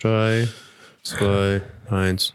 [0.00, 0.46] 3,
[1.02, 2.34] 2, 1.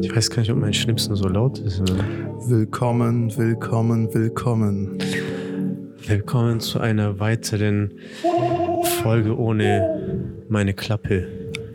[0.00, 1.80] Ich weiß gar nicht, ob mein Schnipsen so laut ist.
[1.80, 2.02] Oder?
[2.46, 4.96] Willkommen, willkommen, willkommen.
[6.06, 7.92] Willkommen zu einer weiteren
[9.02, 11.28] Folge ohne meine Klappe.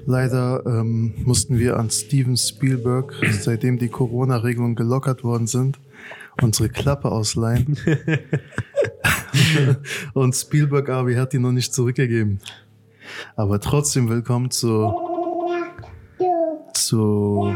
[0.07, 5.77] Leider ähm, mussten wir an Steven Spielberg, seitdem die Corona-Regelungen gelockert worden sind,
[6.41, 7.77] unsere Klappe ausleihen.
[10.13, 12.39] Und Spielberg Abi hat die noch nicht zurückgegeben.
[13.35, 14.93] Aber trotzdem willkommen zu.
[16.73, 17.55] zu.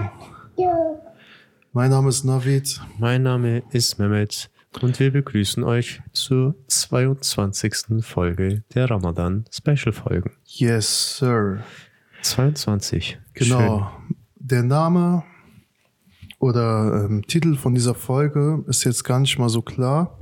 [1.73, 2.81] Mein Name ist Navid.
[2.97, 4.49] Mein Name ist Mehmet
[4.81, 8.03] und wir begrüßen euch zur 22.
[8.03, 10.31] Folge der Ramadan Special Folgen.
[10.45, 11.63] Yes, Sir.
[12.21, 13.19] 22.
[13.33, 13.91] Genau.
[14.35, 15.23] Der Name
[16.39, 20.19] oder ähm, Titel von dieser Folge ist jetzt gar nicht mal so klar,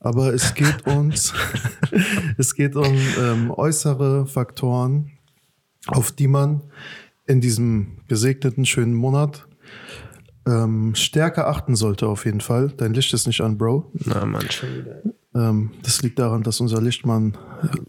[0.00, 1.32] aber es geht uns,
[2.36, 5.12] es geht um ähm, äußere Faktoren,
[5.86, 6.62] auf die man
[7.26, 9.46] in diesem gesegneten schönen Monat
[10.46, 12.72] ähm, stärker achten sollte auf jeden Fall.
[12.76, 13.92] Dein Licht ist nicht an, Bro.
[14.06, 15.02] Na, Mann, schon wieder.
[15.34, 17.36] Ähm, das liegt daran, dass unser Lichtmann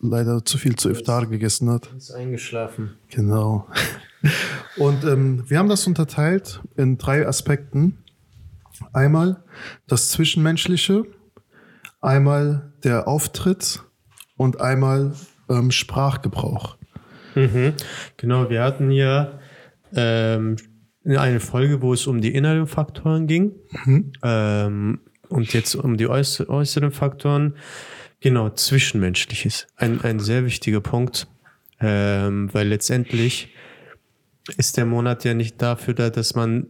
[0.02, 1.92] leider zu viel zu Iftar gegessen hat.
[1.98, 2.98] Ist eingeschlafen.
[3.10, 3.68] Genau.
[4.78, 7.98] Und ähm, wir haben das unterteilt in drei Aspekten.
[8.94, 9.44] Einmal
[9.88, 11.06] das Zwischenmenschliche,
[12.02, 13.84] einmal der Auftritt
[14.36, 15.14] und einmal
[15.50, 16.78] ähm, Sprachgebrauch.
[17.36, 17.74] Mhm.
[18.18, 19.40] Genau, wir hatten ja
[19.96, 20.58] ähm,
[21.06, 23.54] eine Folge, wo es um die inneren Faktoren ging.
[24.24, 27.56] Ähm, und jetzt um die äußer äußeren Faktoren.
[28.20, 29.68] Genau, Zwischenmenschliches.
[29.78, 31.28] Ein, ein sehr wichtiger Punkt,
[31.80, 33.54] ähm, weil letztendlich
[34.58, 36.68] ist der Monat ja nicht dafür da, dass man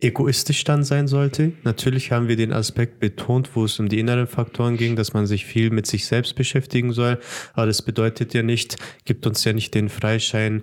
[0.00, 1.52] egoistisch dann sein sollte.
[1.62, 5.26] Natürlich haben wir den Aspekt betont, wo es um die inneren Faktoren ging, dass man
[5.26, 7.18] sich viel mit sich selbst beschäftigen soll.
[7.52, 10.62] Aber das bedeutet ja nicht, gibt uns ja nicht den Freischein,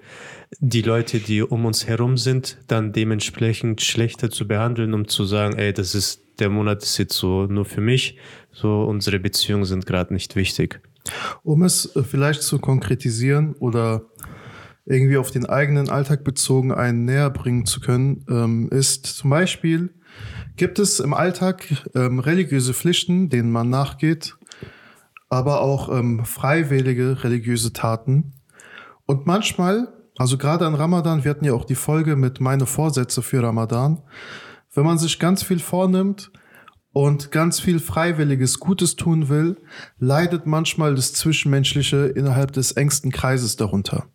[0.60, 5.58] die Leute, die um uns herum sind, dann dementsprechend schlechter zu behandeln, um zu sagen,
[5.58, 8.18] ey, das ist, der Monat ist jetzt so nur für mich.
[8.52, 10.80] So, unsere Beziehungen sind gerade nicht wichtig.
[11.44, 14.04] Um es äh, vielleicht zu konkretisieren oder
[14.88, 19.94] irgendwie auf den eigenen Alltag bezogen einen näher bringen zu können, ähm, ist zum Beispiel,
[20.56, 24.38] gibt es im Alltag ähm, religiöse Pflichten, denen man nachgeht,
[25.30, 28.34] aber auch ähm, freiwillige religiöse Taten.
[29.06, 33.22] Und manchmal, also gerade an Ramadan, wir hatten ja auch die Folge mit meine Vorsätze
[33.22, 34.02] für Ramadan,
[34.74, 36.32] wenn man sich ganz viel vornimmt
[36.94, 39.58] und ganz viel freiwilliges Gutes tun will,
[40.00, 44.08] leidet manchmal das Zwischenmenschliche innerhalb des engsten Kreises darunter.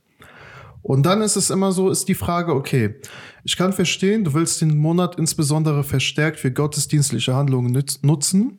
[0.82, 2.96] Und dann ist es immer so, ist die Frage, okay,
[3.44, 8.58] ich kann verstehen, du willst den Monat insbesondere verstärkt für gottesdienstliche Handlungen nutzen,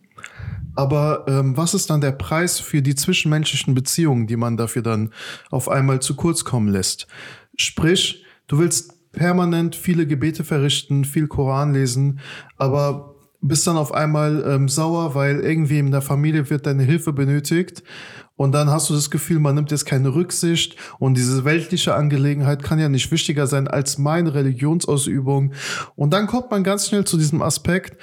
[0.75, 5.13] aber ähm, was ist dann der Preis für die zwischenmenschlichen Beziehungen, die man dafür dann
[5.51, 7.07] auf einmal zu kurz kommen lässt?
[7.55, 12.19] Sprich, du willst permanent viele Gebete verrichten, viel Koran lesen,
[12.57, 13.12] aber
[13.43, 17.83] bist dann auf einmal ähm, sauer, weil irgendwie in der Familie wird deine Hilfe benötigt.
[18.35, 22.63] Und dann hast du das Gefühl, man nimmt jetzt keine Rücksicht und diese weltliche Angelegenheit
[22.63, 25.53] kann ja nicht wichtiger sein als meine Religionsausübung.
[25.95, 28.01] Und dann kommt man ganz schnell zu diesem Aspekt,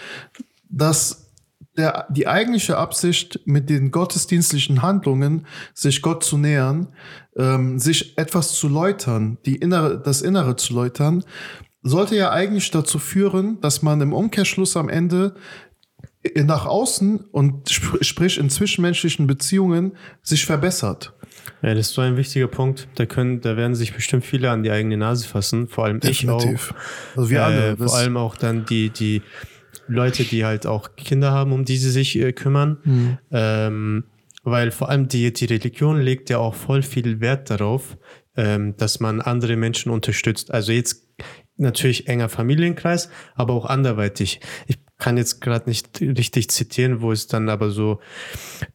[0.69, 1.31] dass
[1.77, 6.89] der, die eigentliche Absicht mit den gottesdienstlichen Handlungen, sich Gott zu nähern,
[7.37, 11.25] ähm, sich etwas zu läutern, die innere, das Innere zu läutern,
[11.83, 15.35] sollte ja eigentlich dazu führen, dass man im Umkehrschluss am Ende
[16.35, 21.15] nach außen und sp sprich in zwischenmenschlichen Beziehungen sich verbessert.
[21.63, 22.89] Ja, das ist so ein wichtiger Punkt.
[22.97, 25.69] Da können, da werden sich bestimmt viele an die eigene Nase fassen.
[25.69, 26.45] Vor allem ich auch.
[27.17, 27.71] Also wir alle.
[27.71, 29.23] Äh, vor allem auch dann die, die
[29.87, 32.79] Leute, die halt auch Kinder haben, um die sie sich äh, kümmern.
[32.85, 33.19] Mhm.
[33.31, 34.05] Ähm,
[34.43, 37.99] weil vor allem die, die Religion legt ja auch voll viel Wert darauf,
[38.37, 40.51] ähm, dass man andere Menschen unterstützt.
[40.51, 41.10] Also jetzt
[41.61, 44.41] natürlich enger Familienkreis, aber auch anderweitig.
[44.67, 48.01] Ich kann jetzt gerade nicht richtig zitieren, wo es dann aber so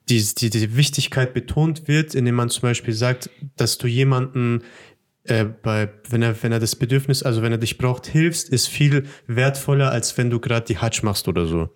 [0.09, 4.63] die, die, die Wichtigkeit betont wird, indem man zum Beispiel sagt, dass du jemanden
[5.27, 8.67] äh, bei, wenn er, wenn er das Bedürfnis, also wenn er dich braucht, hilfst, ist
[8.67, 11.69] viel wertvoller, als wenn du gerade die Hajj machst oder so.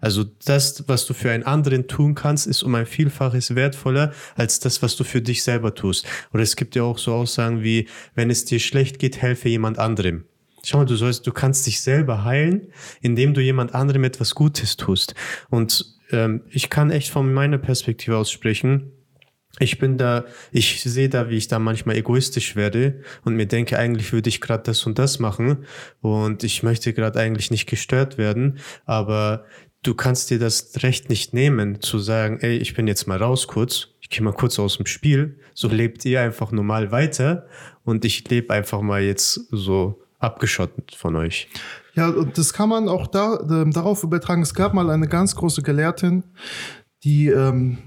[0.00, 4.58] Also das, was du für einen anderen tun kannst, ist um ein Vielfaches wertvoller als
[4.60, 6.06] das, was du für dich selber tust.
[6.32, 9.78] Oder es gibt ja auch so Aussagen wie, wenn es dir schlecht geht, helfe jemand
[9.78, 10.24] anderem.
[10.66, 14.76] Schau mal, du sollst, du kannst dich selber heilen, indem du jemand anderem etwas Gutes
[14.76, 15.14] tust.
[15.48, 18.90] Und ähm, ich kann echt von meiner Perspektive aus sprechen.
[19.60, 23.78] Ich bin da, ich sehe da, wie ich da manchmal egoistisch werde und mir denke,
[23.78, 25.64] eigentlich würde ich gerade das und das machen
[26.00, 29.46] und ich möchte gerade eigentlich nicht gestört werden, aber
[29.82, 33.46] du kannst dir das Recht nicht nehmen, zu sagen, ey, ich bin jetzt mal raus
[33.46, 37.46] kurz, ich gehe mal kurz aus dem Spiel, so lebt ihr einfach normal weiter
[37.82, 41.48] und ich lebe einfach mal jetzt so abgeschottet von euch.
[41.94, 44.42] Ja, und das kann man auch da, äh, darauf übertragen.
[44.42, 46.24] Es gab mal eine ganz große Gelehrtin,
[47.04, 47.78] die ähm,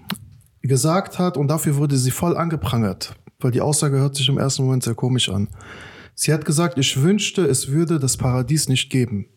[0.61, 4.63] gesagt hat, und dafür wurde sie voll angeprangert, weil die Aussage hört sich im ersten
[4.63, 5.47] Moment sehr komisch an.
[6.15, 9.27] Sie hat gesagt, ich wünschte, es würde das Paradies nicht geben.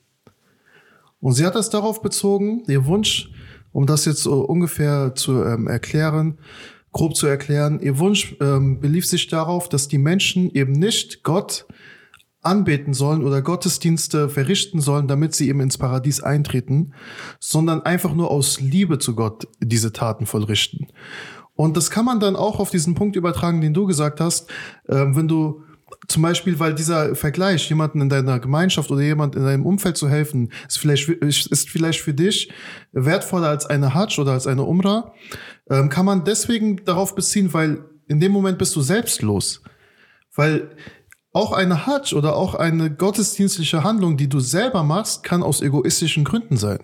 [1.21, 3.31] Und sie hat das darauf bezogen, ihr Wunsch,
[3.71, 6.39] um das jetzt so ungefähr zu ähm, erklären,
[6.91, 11.67] grob zu erklären, ihr Wunsch ähm, belief sich darauf, dass die Menschen eben nicht Gott
[12.43, 16.93] anbeten sollen oder Gottesdienste verrichten sollen, damit sie eben ins Paradies eintreten,
[17.39, 20.89] sondern einfach nur aus Liebe zu Gott diese Taten vollrichten.
[21.55, 24.51] Und das kann man dann auch auf diesen Punkt übertragen, den du gesagt hast,
[24.89, 25.63] äh, wenn du
[26.09, 30.09] zum Beispiel, weil dieser Vergleich, jemanden in deiner Gemeinschaft oder jemand in deinem Umfeld zu
[30.09, 32.51] helfen, ist vielleicht, ist vielleicht für dich
[32.93, 35.13] wertvoller als eine Hatsch oder als eine Umrah,
[35.71, 39.63] ähm, kann man deswegen darauf beziehen, weil in dem Moment bist du selbstlos.
[40.35, 40.71] Weil
[41.33, 46.25] auch eine Hajj oder auch eine gottesdienstliche Handlung, die du selber machst, kann aus egoistischen
[46.25, 46.81] Gründen sein.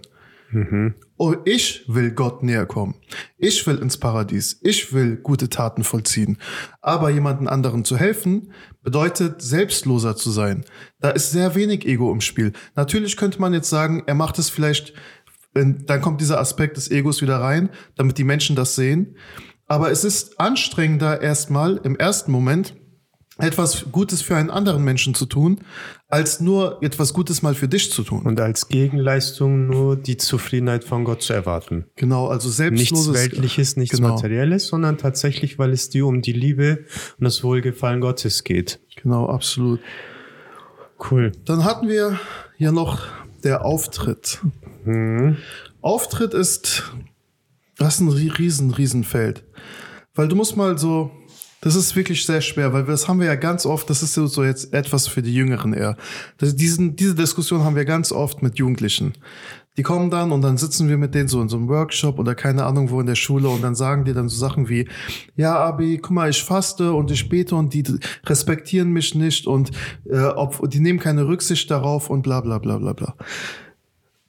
[0.51, 0.95] Mhm.
[1.19, 2.95] Oh, ich will Gott näher kommen.
[3.37, 4.59] Ich will ins Paradies.
[4.63, 6.39] Ich will gute Taten vollziehen.
[6.81, 8.53] Aber jemanden anderen zu helfen,
[8.83, 10.65] bedeutet selbstloser zu sein.
[11.01, 12.53] Da ist sehr wenig Ego im Spiel.
[12.77, 14.95] Natürlich könnte man jetzt sagen, er macht es vielleicht,
[15.53, 19.17] dann kommt dieser Aspekt des Egos wieder rein, damit die Menschen das sehen.
[19.67, 22.75] Aber es ist anstrengender erstmal im ersten Moment,
[23.39, 25.61] etwas Gutes für einen anderen Menschen zu tun,
[26.09, 28.23] als nur etwas Gutes mal für dich zu tun.
[28.23, 31.87] Und als Gegenleistung nur die Zufriedenheit von Gott zu erwarten.
[31.95, 33.07] Genau, also selbstloses.
[33.07, 34.15] Nichts Weltliches, nichts genau.
[34.15, 36.85] Materielles, sondern tatsächlich, weil es dir um die Liebe
[37.19, 38.81] und das Wohlgefallen Gottes geht.
[39.01, 39.81] Genau, absolut.
[41.11, 41.31] Cool.
[41.45, 42.19] Dann hatten wir
[42.59, 43.03] ja noch
[43.45, 44.41] der Auftritt.
[44.85, 45.37] Mhm.
[45.81, 46.93] Auftritt ist,
[47.77, 49.45] das ist ein riesen, riesen Feld.
[50.15, 51.13] Weil du musst mal so
[51.61, 54.45] das ist wirklich sehr schwer, weil das haben wir ja ganz oft, das ist so
[54.45, 55.97] jetzt etwas für die Jüngeren eher.
[56.39, 59.15] Das, diesen, diese Diskussion haben wir ganz oft mit Jugendlichen.
[59.77, 62.35] Die kommen dann und dann sitzen wir mit denen so in so einem Workshop oder
[62.35, 64.89] keine Ahnung wo in der Schule und dann sagen die dann so Sachen wie,
[65.37, 67.85] ja, Abi, guck mal, ich faste und ich bete und die
[68.27, 69.71] respektieren mich nicht und
[70.11, 73.15] äh, ob, die nehmen keine Rücksicht darauf und bla bla bla bla bla.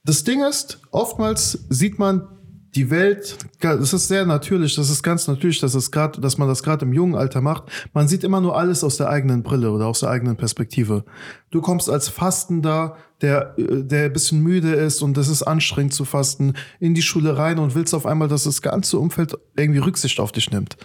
[0.03, 2.27] Das Ding ist, oftmals sieht man
[2.75, 6.47] die Welt, das ist sehr natürlich, das ist ganz natürlich, dass es gerade, dass man
[6.47, 7.63] das gerade im jungen Alter macht.
[7.93, 11.03] Man sieht immer nur alles aus der eigenen Brille oder aus der eigenen Perspektive.
[11.49, 16.05] Du kommst als Fastender, der, der ein bisschen müde ist und das ist anstrengend zu
[16.05, 20.19] fasten, in die Schule rein und willst auf einmal, dass das ganze Umfeld irgendwie Rücksicht
[20.19, 20.77] auf dich nimmt.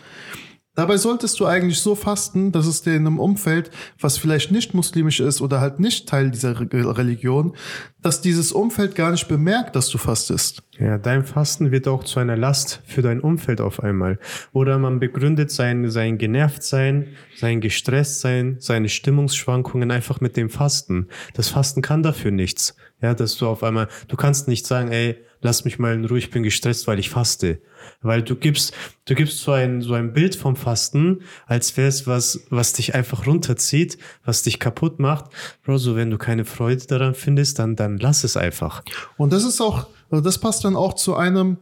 [0.76, 3.70] Dabei solltest du eigentlich so fasten, dass es dir in einem Umfeld,
[4.00, 7.54] was vielleicht nicht muslimisch ist oder halt nicht Teil dieser Religion,
[8.02, 10.64] dass dieses Umfeld gar nicht bemerkt, dass du fastest.
[10.78, 14.18] Ja, dein Fasten wird auch zu einer Last für dein Umfeld auf einmal.
[14.52, 21.08] Oder man begründet sein, sein Genervtsein, sein Gestresstsein, seine Stimmungsschwankungen einfach mit dem Fasten.
[21.34, 22.76] Das Fasten kann dafür nichts.
[23.00, 26.18] Ja, dass du auf einmal, du kannst nicht sagen, ey, lass mich mal in Ruhe,
[26.18, 27.60] ich bin gestresst, weil ich faste.
[28.00, 28.74] Weil du gibst,
[29.04, 32.94] du gibst so ein, so ein Bild vom Fasten, als wäre es was, was dich
[32.94, 35.26] einfach runterzieht, was dich kaputt macht.
[35.62, 38.82] Bro, so wenn du keine Freude daran findest, dann, dann lass es einfach.
[39.18, 41.58] Und das ist auch, also das passt dann auch zu einem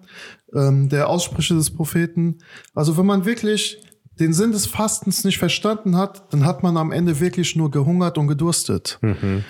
[0.54, 2.38] ähm, der Aussprüche des Propheten.
[2.74, 3.78] Also wenn man wirklich
[4.20, 8.18] den Sinn des Fastens nicht verstanden hat, dann hat man am Ende wirklich nur gehungert
[8.18, 8.98] und gedurstet.
[9.00, 9.44] Mhm.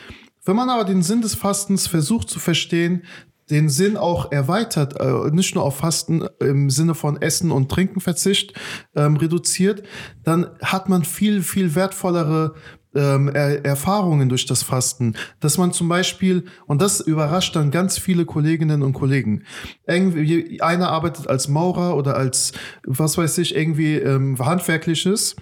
[0.45, 3.05] Wenn man aber den Sinn des Fastens versucht zu verstehen,
[3.51, 8.01] den Sinn auch erweitert, äh, nicht nur auf Fasten im Sinne von Essen und Trinken
[8.01, 8.55] Verzicht
[8.95, 9.83] ähm, reduziert,
[10.23, 12.55] dann hat man viel, viel wertvollere
[12.95, 17.99] ähm, er Erfahrungen durch das Fasten, dass man zum Beispiel, und das überrascht dann ganz
[17.99, 19.45] viele Kolleginnen und Kollegen,
[19.87, 22.53] irgendwie, einer arbeitet als Maurer oder als,
[22.85, 25.37] was weiß ich, irgendwie ähm, handwerkliches,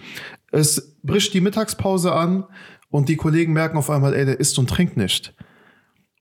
[0.52, 2.44] es bricht die Mittagspause an
[2.90, 5.34] und die Kollegen merken auf einmal, ey, der isst und trinkt nicht.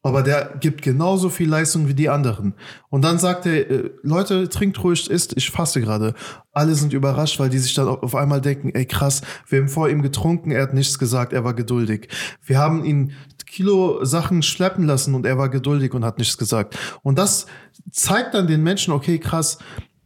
[0.01, 2.53] Aber der gibt genauso viel Leistung wie die anderen.
[2.89, 6.13] Und dann sagt er, äh, Leute, trinkt ruhig, isst, ich fasse gerade.
[6.53, 9.89] Alle sind überrascht, weil die sich dann auf einmal denken, ey krass, wir haben vor
[9.89, 12.07] ihm getrunken, er hat nichts gesagt, er war geduldig.
[12.45, 13.11] Wir haben ihn
[13.45, 16.77] Kilo Sachen schleppen lassen und er war geduldig und hat nichts gesagt.
[17.01, 17.47] Und das
[17.91, 19.57] zeigt dann den Menschen, okay, krass,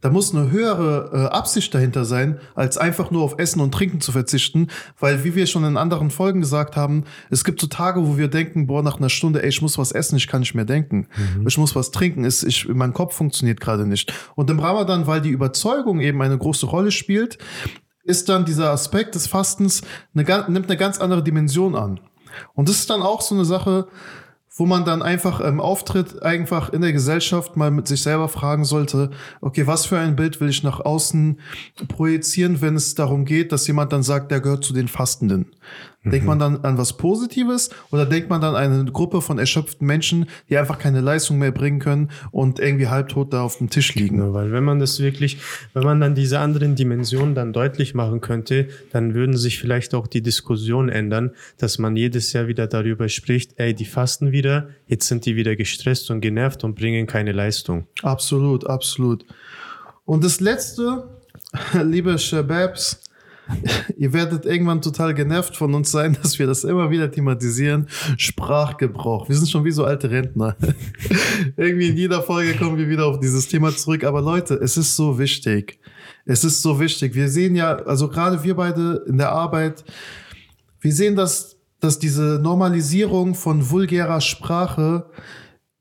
[0.04, 4.02] da muss eine höhere äh, Absicht dahinter sein, als einfach nur auf Essen und Trinken
[4.02, 4.66] zu verzichten.
[5.00, 8.28] Weil, wie wir schon in anderen Folgen gesagt haben, es gibt so Tage, wo wir
[8.28, 11.08] denken, boah, nach einer Stunde, ey, ich muss was essen, ich kann nicht mehr denken.
[11.38, 11.48] Mhm.
[11.48, 14.12] Ich muss was trinken, ist, ich, mein Kopf funktioniert gerade nicht.
[14.34, 17.38] Und im Ramadan, weil die Überzeugung eben eine große Rolle spielt,
[18.02, 19.80] ist dann dieser Aspekt des Fastens,
[20.14, 21.98] eine, nimmt eine ganz andere Dimension an.
[22.52, 23.88] Und das ist dann auch so eine Sache,
[24.56, 28.64] wo man dann einfach im Auftritt einfach in der Gesellschaft mal mit sich selber fragen
[28.64, 31.40] sollte, okay, was für ein Bild will ich nach außen
[31.88, 35.46] projizieren, wenn es darum geht, dass jemand dann sagt, der gehört zu den Fastenden.
[36.04, 39.86] Denkt man dann an was Positives oder denkt man dann an eine Gruppe von erschöpften
[39.86, 43.94] Menschen, die einfach keine Leistung mehr bringen können und irgendwie halbtot da auf dem Tisch
[43.94, 44.18] liegen?
[44.18, 45.38] Ja, weil wenn man das wirklich,
[45.72, 50.06] wenn man dann diese anderen Dimensionen dann deutlich machen könnte, dann würden sich vielleicht auch
[50.06, 55.08] die Diskussionen ändern, dass man jedes Jahr wieder darüber spricht, ey, die fasten wieder, jetzt
[55.08, 57.86] sind die wieder gestresst und genervt und bringen keine Leistung.
[58.02, 59.24] Absolut, absolut.
[60.04, 61.08] Und das letzte,
[61.82, 63.03] liebe Shababs,
[63.96, 67.88] ihr werdet irgendwann total genervt von uns sein, dass wir das immer wieder thematisieren.
[68.16, 69.28] Sprachgebrauch.
[69.28, 70.56] Wir sind schon wie so alte Rentner.
[71.56, 74.04] Irgendwie in jeder Folge kommen wir wieder auf dieses Thema zurück.
[74.04, 75.78] Aber Leute, es ist so wichtig.
[76.24, 77.14] Es ist so wichtig.
[77.14, 79.84] Wir sehen ja, also gerade wir beide in der Arbeit,
[80.80, 85.06] wir sehen, dass, dass diese Normalisierung von vulgärer Sprache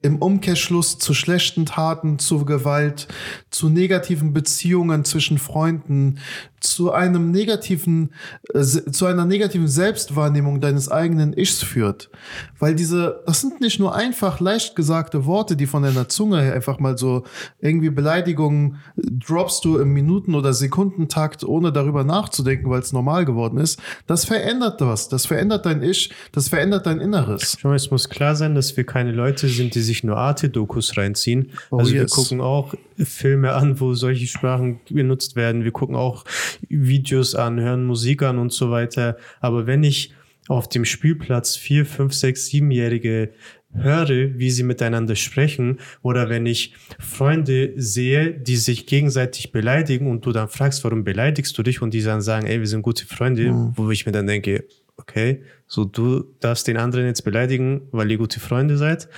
[0.03, 3.08] im Umkehrschluss zu schlechten Taten, zu Gewalt,
[3.50, 6.20] zu negativen Beziehungen zwischen Freunden,
[6.63, 8.13] zu einem negativen,
[8.53, 12.10] äh, zu einer negativen Selbstwahrnehmung deines eigenen Ichs führt.
[12.58, 16.53] Weil diese, das sind nicht nur einfach leicht gesagte Worte, die von deiner Zunge her
[16.53, 17.24] einfach mal so
[17.60, 23.58] irgendwie Beleidigungen droppst du im Minuten- oder Sekundentakt, ohne darüber nachzudenken, weil es normal geworden
[23.58, 23.79] ist.
[24.08, 25.10] Das verändert was.
[25.10, 26.12] Das verändert dein Ich.
[26.32, 27.58] Das verändert dein Inneres.
[27.60, 31.51] Schau, es muss klar sein, dass wir keine Leute sind, die sich nur Arte-Dokus reinziehen.
[31.70, 32.12] Oh, also wir yes.
[32.12, 35.63] gucken auch Filme an, wo solche Sprachen benutzt werden.
[35.63, 36.25] Wir gucken auch
[36.69, 39.17] Videos an, hören Musik an und so weiter.
[39.39, 40.13] Aber wenn ich
[40.47, 43.31] auf dem Spielplatz vier, fünf, sechs, siebenjährige
[43.73, 50.25] höre, wie sie miteinander sprechen, oder wenn ich Freunde sehe, die sich gegenseitig beleidigen und
[50.25, 53.05] du dann fragst, warum beleidigst du dich und die dann sagen, ey, wir sind gute
[53.05, 54.65] Freunde, wo ich mir dann denke,
[54.97, 59.09] okay, so du darfst den anderen jetzt beleidigen, weil ihr gute Freunde seid,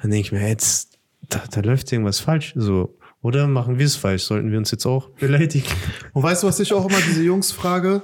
[0.00, 2.97] dann denke ich mir, jetzt, da, da läuft irgendwas falsch, so.
[3.22, 4.22] Oder machen wir es falsch?
[4.24, 5.66] Sollten wir uns jetzt auch beleidigen?
[6.12, 8.02] Und weißt du, was ich auch immer diese Jungs frage?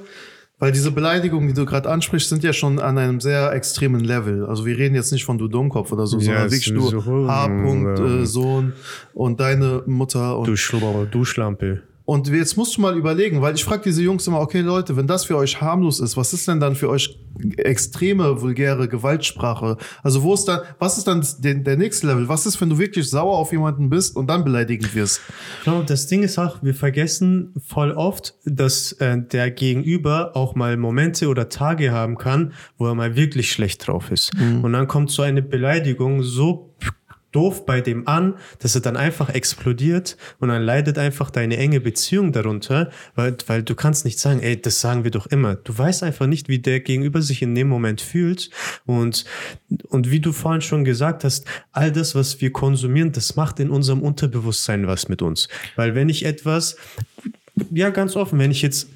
[0.59, 4.47] Weil diese Beleidigungen, die du gerade ansprichst, sind ja schon an einem sehr extremen Level.
[4.47, 7.04] Also wir reden jetzt nicht von du Dummkopf oder so, Ja, sondern wirklich nur so-
[7.28, 7.47] H.
[7.47, 8.23] -Punkt, ja.
[8.23, 8.73] äh, Sohn
[9.14, 11.83] und deine Mutter und Du Schlummer, du Schlampe.
[12.06, 15.06] Und jetzt musst du mal überlegen, weil ich frage diese Jungs immer, okay Leute, wenn
[15.06, 17.18] das für euch harmlos ist, was ist denn dann für euch
[17.56, 19.78] extreme, vulgäre Gewaltsprache?
[20.02, 22.28] Also wo ist dann, was ist dann der, der nächste Level?
[22.28, 25.23] Was ist, wenn du wirklich sauer auf jemanden bist und dann beleidigend wirst?
[25.64, 30.76] Genau, das Ding ist auch, wir vergessen voll oft, dass äh, der Gegenüber auch mal
[30.76, 34.30] Momente oder Tage haben kann, wo er mal wirklich schlecht drauf ist.
[34.62, 36.74] Und dann kommt so eine Beleidigung so
[37.35, 41.81] doof bei dem an, dass er dann einfach explodiert und dann leidet einfach deine enge
[41.81, 45.57] Beziehung darunter, weil, weil du kannst nicht sagen, ey, das sagen wir doch immer.
[45.57, 48.50] Du weißt einfach nicht, wie der Gegenüber sich in dem Moment fühlt
[48.87, 49.25] und,
[49.88, 53.71] und wie du vorhin schon gesagt hast, all das, was wir konsumieren, das macht in
[53.71, 55.49] unserem Unterbewusstsein was mit uns.
[55.76, 56.76] Weil wenn ich etwas,
[57.71, 58.88] ja, ganz offen, wenn ich jetzt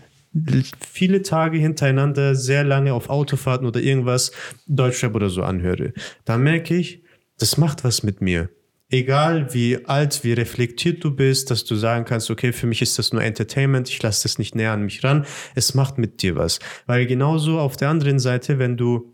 [0.88, 4.30] viele Tage hintereinander sehr lange auf Autofahrten oder irgendwas
[4.66, 5.92] Deutschrap oder so anhöre,
[6.24, 7.02] dann merke ich,
[7.38, 8.50] das macht was mit mir.
[8.90, 12.98] Egal wie alt, wie reflektiert du bist, dass du sagen kannst, okay, für mich ist
[12.98, 16.36] das nur Entertainment, ich lasse das nicht näher an mich ran, es macht mit dir
[16.36, 16.58] was.
[16.86, 19.12] Weil genauso auf der anderen Seite, wenn du,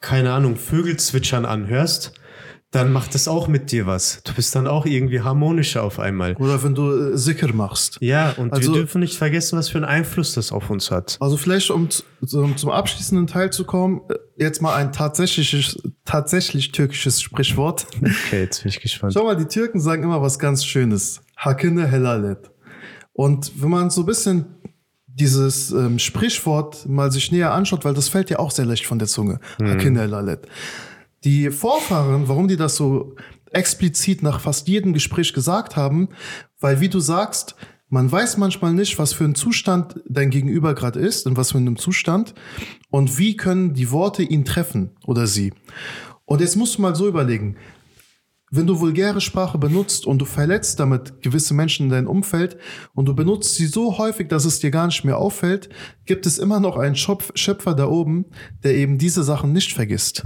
[0.00, 2.12] keine Ahnung, Vögel zwitschern anhörst,
[2.74, 4.20] dann macht das auch mit dir was.
[4.24, 6.34] Du bist dann auch irgendwie harmonischer auf einmal.
[6.36, 7.98] Oder wenn du äh, Sicker machst.
[8.00, 11.16] Ja, und Also- wir dürfen nicht vergessen, was für einen Einfluss das auf uns hat.
[11.20, 11.88] Also vielleicht, um
[12.26, 17.86] zum, zum abschließenden Teil zu kommen, äh, jetzt mal ein tatsächliches, tatsächlich türkisches Sprichwort.
[18.26, 19.12] Okay, jetzt bin ich gespannt.
[19.14, 21.20] Schau mal, die Türken sagen immer was ganz Schönes.
[21.36, 22.50] Hakine helalet.
[23.12, 24.46] Und wenn man so ein bisschen
[25.06, 28.98] dieses ähm, Sprichwort mal sich näher anschaut, weil das fällt ja auch sehr leicht von
[28.98, 29.38] der Zunge.
[29.62, 30.48] Hakine helalet.
[31.24, 33.16] Die Vorfahren, warum die das so
[33.50, 36.08] explizit nach fast jedem Gespräch gesagt haben,
[36.60, 37.56] weil wie du sagst,
[37.88, 41.58] man weiß manchmal nicht, was für ein Zustand dein Gegenüber gerade ist, in was für
[41.58, 42.34] einem Zustand
[42.90, 45.52] und wie können die Worte ihn treffen oder sie.
[46.24, 47.56] Und jetzt musst du mal so überlegen,
[48.50, 52.56] wenn du vulgäre Sprache benutzt und du verletzt damit gewisse Menschen in deinem Umfeld
[52.94, 55.68] und du benutzt sie so häufig, dass es dir gar nicht mehr auffällt,
[56.04, 58.26] gibt es immer noch einen Schöpf Schöpfer da oben,
[58.62, 60.24] der eben diese Sachen nicht vergisst.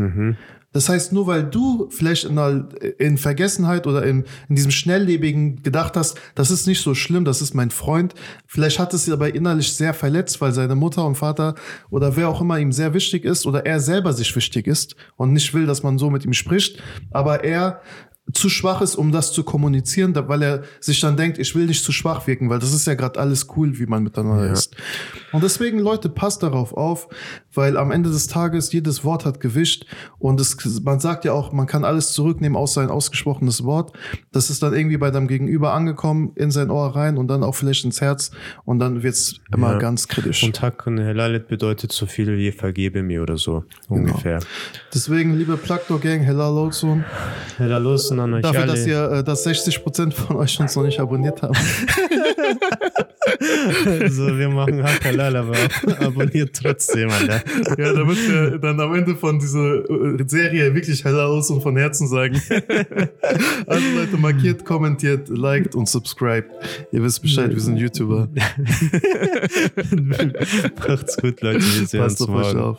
[0.79, 2.69] Das heißt, nur weil du vielleicht in, einer,
[2.99, 7.43] in Vergessenheit oder in, in diesem Schnelllebigen gedacht hast, das ist nicht so schlimm, das
[7.43, 8.15] ist mein Freund,
[8.47, 11.57] vielleicht hat es sie aber innerlich sehr verletzt, weil seine Mutter und Vater
[11.91, 15.33] oder wer auch immer ihm sehr wichtig ist oder er selber sich wichtig ist und
[15.33, 16.81] nicht will, dass man so mit ihm spricht,
[17.11, 17.81] aber er
[18.33, 21.67] zu schwach ist, um das zu kommunizieren, da- weil er sich dann denkt, ich will
[21.67, 24.77] nicht zu schwach wirken, weil das ist ja gerade alles cool, wie man miteinander ist.
[25.33, 27.09] Und deswegen, Leute, passt darauf auf,
[27.55, 29.87] weil am Ende des Tages jedes Wort hat Gewicht
[30.19, 33.93] und es, man sagt ja auch, man kann alles zurücknehmen außer ein ausgesprochenes Wort.
[34.33, 37.55] Das ist dann irgendwie bei deinem Gegenüber angekommen, in sein Ohr rein und dann auch
[37.55, 38.31] vielleicht ins Herz
[38.65, 39.79] und dann wird's immer Ja.
[39.79, 40.43] ganz kritisch.
[40.45, 44.01] Und Hakkun Helalet bedeutet so viel wie vergebe mir oder so Genau.
[44.01, 44.41] ungefähr.
[44.95, 47.05] Deswegen, liebe Plugdo Gang, Hello Lotsun,
[48.19, 48.73] Hellos an euch dafür, alle.
[48.73, 51.55] dass ihr, äh, dass 60% von euch uns noch nicht abonniert haben.
[53.87, 55.57] also wir machen Hakkalal, aber
[56.01, 57.43] abonniert trotzdem, Alter.
[57.77, 62.09] Ja, damit wir dann am Ende von dieser äh, Serie wirklich Hello und von Herzen
[62.09, 62.41] sagen.
[63.67, 66.51] also Leute, markiert, kommentiert, liked und subscribed.
[66.93, 68.29] Ihr wisst Bescheid, wir sind YouTuber.
[70.89, 71.61] Macht's gut, Leute.
[71.61, 72.61] Wir sehen Passt uns auf euch morgen.
[72.61, 72.79] auf.